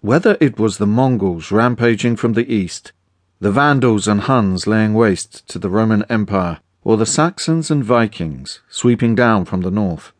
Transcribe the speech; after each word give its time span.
Whether 0.00 0.36
it 0.40 0.60
was 0.60 0.78
the 0.78 0.86
Mongols 0.86 1.50
rampaging 1.50 2.14
from 2.14 2.34
the 2.34 2.52
east, 2.52 2.92
the 3.40 3.50
Vandals 3.50 4.06
and 4.06 4.20
Huns 4.20 4.66
laying 4.66 4.94
waste 4.94 5.48
to 5.48 5.58
the 5.58 5.68
Roman 5.68 6.04
Empire, 6.08 6.60
or 6.84 6.96
the 6.96 7.04
Saxons 7.04 7.68
and 7.68 7.82
Vikings 7.82 8.60
sweeping 8.68 9.16
down 9.16 9.44
from 9.44 9.62
the 9.62 9.72
north, 9.72 10.12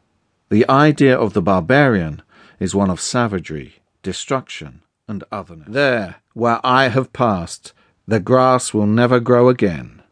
the 0.51 0.69
idea 0.69 1.17
of 1.17 1.33
the 1.33 1.43
barbarian 1.43 2.23
is 2.59 2.75
one 2.75 2.91
of 2.91 3.01
savagery, 3.01 3.77
destruction, 4.03 4.83
and 5.07 5.23
otherness. 5.31 5.69
There, 5.71 6.17
where 6.35 6.61
I 6.65 6.89
have 6.89 7.13
passed, 7.13 7.73
the 8.07 8.19
grass 8.19 8.75
will 8.75 8.87
never 8.87 9.21
grow 9.21 9.49
again. 9.49 10.03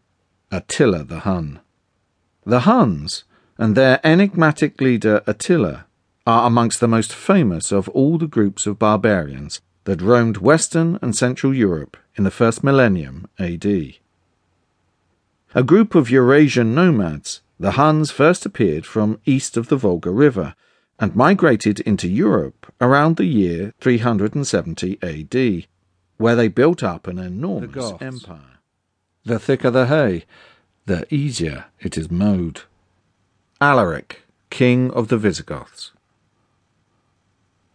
Attila 0.53 1.03
the 1.03 1.21
Hun. 1.21 1.59
The 2.45 2.61
Huns 2.61 3.25
and 3.59 3.77
their 3.77 3.99
enigmatic 4.05 4.81
leader 4.81 5.23
Attila 5.27 5.87
are 6.27 6.47
amongst 6.47 6.81
the 6.81 6.89
most 6.89 7.13
famous 7.13 7.71
of 7.71 7.89
all 7.91 8.19
the 8.19 8.27
groups 8.27 8.67
of 8.67 8.79
barbarians 8.79 9.61
that 9.87 10.03
roamed 10.03 10.37
Western 10.39 10.99
and 11.01 11.17
Central 11.17 11.55
Europe 11.55 11.97
in 12.17 12.25
the 12.25 12.31
first 12.31 12.63
millennium 12.63 13.29
AD. 13.39 13.65
A 15.55 15.63
group 15.65 15.95
of 15.95 16.11
Eurasian 16.11 16.75
nomads, 16.75 17.41
the 17.59 17.73
Huns 17.73 18.11
first 18.11 18.45
appeared 18.45 18.85
from 18.85 19.21
east 19.25 19.57
of 19.57 19.69
the 19.69 19.77
Volga 19.77 20.11
River 20.11 20.55
and 20.99 21.15
migrated 21.15 21.81
into 21.81 22.09
Europe 22.09 22.73
around 22.81 23.17
the 23.17 23.27
year 23.27 23.73
370 23.81 24.99
AD, 25.03 25.67
where 26.19 26.35
they 26.35 26.49
built 26.49 26.83
up 26.83 27.07
an 27.07 27.19
enormous 27.19 27.93
empire. 28.01 28.59
The 29.25 29.39
thicker 29.39 29.71
the 29.71 29.87
hay, 29.87 30.25
the 30.87 31.07
easier 31.15 31.67
it 31.81 31.97
is 31.97 32.11
mowed. 32.11 32.63
Alaric, 33.61 34.23
king 34.51 34.91
of 34.91 35.09
the 35.09 35.19
Visigoths. 35.19 35.93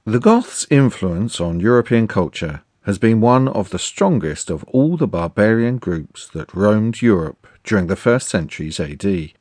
The 0.04 0.20
Goths' 0.20 0.66
influence 0.72 1.40
on 1.40 1.60
European 1.60 2.08
culture 2.08 2.64
has 2.86 2.98
been 2.98 3.22
one 3.22 3.48
of 3.48 3.70
the 3.70 3.78
strongest 3.78 4.50
of 4.50 4.64
all 4.64 4.98
the 4.98 5.06
barbarian 5.06 5.78
groups 5.78 6.28
that 6.30 6.56
roamed 6.56 7.04
Europe 7.04 7.46
during 7.64 7.86
the 7.86 7.96
first 7.96 8.28
centuries 8.28 8.80
AD. 8.80 9.34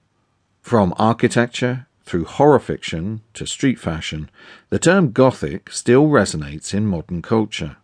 From 0.61 0.93
architecture 0.99 1.87
through 2.05 2.27
horror 2.27 2.59
fiction 2.59 3.23
to 3.33 3.47
street 3.47 3.79
fashion, 3.79 4.29
the 4.69 4.79
term 4.79 5.13
Gothic 5.13 5.71
still 5.73 6.09
resonates 6.09 6.75
in 6.75 6.85
modern 6.85 7.23
culture. 7.23 7.79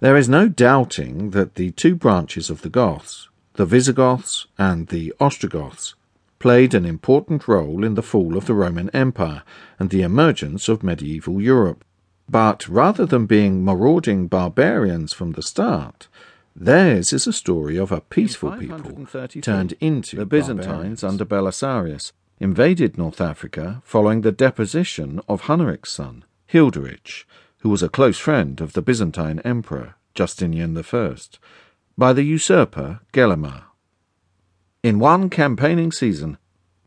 There 0.00 0.16
is 0.16 0.28
no 0.28 0.50
doubting 0.50 1.30
that 1.30 1.54
the 1.54 1.70
two 1.70 1.94
branches 1.94 2.50
of 2.50 2.60
the 2.60 2.68
Goths, 2.68 3.30
the 3.54 3.64
Visigoths 3.64 4.46
and 4.58 4.88
the 4.88 5.14
Ostrogoths, 5.18 5.94
played 6.38 6.74
an 6.74 6.84
important 6.84 7.48
role 7.48 7.82
in 7.82 7.94
the 7.94 8.02
fall 8.02 8.36
of 8.36 8.44
the 8.44 8.54
Roman 8.54 8.90
Empire 8.90 9.44
and 9.78 9.88
the 9.88 10.02
emergence 10.02 10.68
of 10.68 10.82
medieval 10.82 11.40
Europe. 11.40 11.86
But 12.28 12.68
rather 12.68 13.06
than 13.06 13.26
being 13.26 13.64
marauding 13.64 14.26
barbarians 14.26 15.12
from 15.14 15.32
the 15.32 15.42
start, 15.42 16.08
theirs 16.54 17.12
is 17.12 17.26
a 17.26 17.32
story 17.32 17.78
of 17.78 17.90
a 17.90 18.02
peaceful 18.02 18.52
people 18.52 19.06
turned 19.40 19.74
into 19.80 20.16
the 20.16 20.26
Byzantines 20.26 21.02
under 21.02 21.24
Belisarius, 21.24 22.12
invaded 22.38 22.98
North 22.98 23.20
Africa 23.20 23.80
following 23.84 24.20
the 24.20 24.32
deposition 24.32 25.20
of 25.26 25.42
Huneric's 25.42 25.90
son, 25.90 26.24
Hilderic, 26.46 27.24
who 27.60 27.70
was 27.70 27.82
a 27.82 27.88
close 27.88 28.18
friend 28.18 28.60
of 28.60 28.74
the 28.74 28.82
Byzantine 28.82 29.40
emperor 29.40 29.94
Justinian 30.14 30.76
I, 30.76 31.14
by 31.96 32.12
the 32.12 32.22
usurper 32.22 33.00
Gelimer. 33.12 33.64
In 34.82 34.98
one 34.98 35.30
campaigning 35.30 35.92
season, 35.92 36.38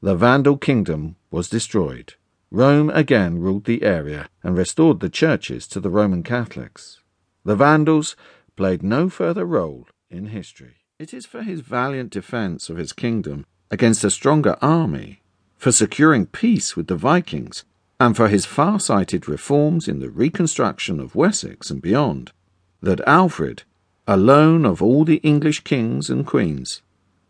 the 0.01 0.15
Vandal 0.15 0.57
kingdom 0.57 1.15
was 1.29 1.49
destroyed. 1.49 2.13
Rome 2.53 2.89
again 2.89 3.39
ruled 3.39 3.63
the 3.63 3.81
area 3.81 4.27
and 4.43 4.57
restored 4.57 4.99
the 4.99 5.09
churches 5.09 5.65
to 5.67 5.79
the 5.79 5.89
Roman 5.89 6.21
Catholics. 6.21 6.99
The 7.45 7.55
Vandals 7.55 8.17
played 8.57 8.83
no 8.83 9.07
further 9.07 9.45
role 9.45 9.87
in 10.09 10.27
history. 10.27 10.75
It 10.99 11.13
is 11.13 11.25
for 11.25 11.43
his 11.43 11.61
valiant 11.61 12.11
defense 12.11 12.69
of 12.69 12.75
his 12.75 12.91
kingdom 12.91 13.45
against 13.71 14.03
a 14.03 14.09
stronger 14.09 14.57
army, 14.61 15.21
for 15.57 15.71
securing 15.71 16.25
peace 16.25 16.75
with 16.75 16.87
the 16.87 16.97
Vikings, 16.97 17.63
and 18.01 18.17
for 18.17 18.27
his 18.27 18.45
far 18.45 18.81
sighted 18.81 19.29
reforms 19.29 19.87
in 19.87 19.99
the 19.99 20.09
reconstruction 20.09 20.99
of 20.99 21.15
Wessex 21.15 21.71
and 21.71 21.81
beyond, 21.81 22.33
that 22.81 22.99
Alfred, 23.07 23.63
alone 24.05 24.65
of 24.65 24.81
all 24.81 25.05
the 25.05 25.21
English 25.23 25.61
kings 25.61 26.09
and 26.09 26.27
queens, 26.27 26.81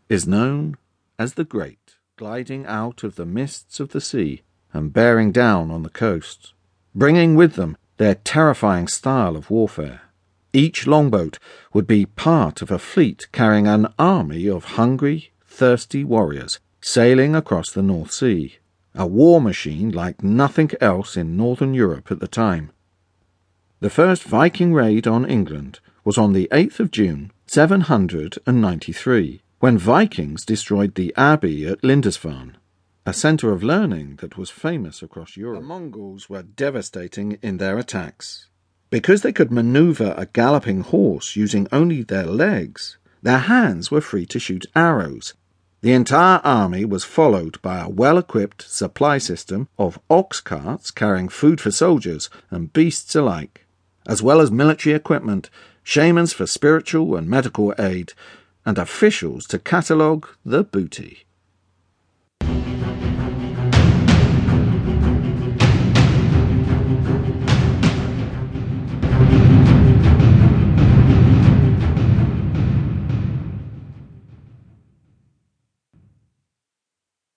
is 0.08 0.26
known 0.26 0.76
as 1.16 1.34
the 1.34 1.44
Great, 1.44 1.94
gliding 2.16 2.66
out 2.66 3.04
of 3.04 3.14
the 3.14 3.26
mists 3.26 3.78
of 3.78 3.90
the 3.90 4.00
sea 4.00 4.42
and 4.72 4.92
bearing 4.92 5.32
down 5.32 5.70
on 5.70 5.82
the 5.82 5.90
coast, 5.90 6.52
bringing 6.94 7.34
with 7.34 7.54
them 7.54 7.76
their 7.98 8.14
terrifying 8.14 8.88
style 8.88 9.36
of 9.36 9.50
warfare. 9.50 10.02
Each 10.52 10.86
longboat 10.86 11.38
would 11.72 11.86
be 11.86 12.06
part 12.06 12.62
of 12.62 12.70
a 12.70 12.78
fleet 12.78 13.28
carrying 13.32 13.66
an 13.66 13.92
army 13.98 14.48
of 14.48 14.76
hungry, 14.76 15.32
thirsty 15.46 16.04
warriors 16.04 16.60
sailing 16.80 17.34
across 17.34 17.70
the 17.70 17.82
North 17.82 18.10
Sea, 18.12 18.56
a 18.94 19.06
war 19.06 19.40
machine 19.40 19.90
like 19.90 20.22
nothing 20.22 20.70
else 20.80 21.16
in 21.16 21.36
northern 21.36 21.74
Europe 21.74 22.10
at 22.10 22.20
the 22.20 22.28
time. 22.28 22.70
The 23.80 23.90
first 23.90 24.24
Viking 24.24 24.74
raid 24.74 25.06
on 25.06 25.24
England 25.24 25.80
was 26.04 26.18
on 26.18 26.32
the 26.32 26.48
8th 26.50 26.80
of 26.80 26.90
June, 26.90 27.30
793, 27.46 29.42
when 29.60 29.78
Vikings 29.78 30.44
destroyed 30.44 30.96
the 30.96 31.14
abbey 31.16 31.66
at 31.66 31.84
Lindisfarne 31.84 32.56
a 33.04 33.12
centre 33.12 33.50
of 33.50 33.64
learning 33.64 34.16
that 34.16 34.38
was 34.38 34.50
famous 34.50 35.02
across 35.02 35.36
Europe. 35.36 35.60
The 35.60 35.66
Mongols 35.66 36.30
were 36.30 36.42
devastating 36.42 37.38
in 37.42 37.56
their 37.56 37.78
attacks. 37.78 38.48
Because 38.90 39.22
they 39.22 39.32
could 39.32 39.50
maneuver 39.50 40.14
a 40.16 40.26
galloping 40.26 40.82
horse 40.82 41.34
using 41.34 41.66
only 41.72 42.02
their 42.02 42.26
legs, 42.26 42.98
their 43.22 43.38
hands 43.38 43.90
were 43.90 44.00
free 44.00 44.26
to 44.26 44.38
shoot 44.38 44.66
arrows. 44.76 45.34
The 45.80 45.92
entire 45.92 46.40
army 46.44 46.84
was 46.84 47.02
followed 47.02 47.60
by 47.60 47.80
a 47.80 47.88
well 47.88 48.18
equipped 48.18 48.62
supply 48.62 49.18
system 49.18 49.68
of 49.78 49.98
ox 50.08 50.40
carts 50.40 50.92
carrying 50.92 51.28
food 51.28 51.60
for 51.60 51.72
soldiers 51.72 52.30
and 52.50 52.72
beasts 52.72 53.16
alike, 53.16 53.66
as 54.06 54.22
well 54.22 54.40
as 54.40 54.52
military 54.52 54.94
equipment, 54.94 55.50
shamans 55.82 56.32
for 56.32 56.46
spiritual 56.46 57.16
and 57.16 57.28
medical 57.28 57.74
aid, 57.80 58.12
and 58.64 58.78
officials 58.78 59.44
to 59.48 59.58
catalogue 59.58 60.28
the 60.44 60.62
booty. 60.62 61.24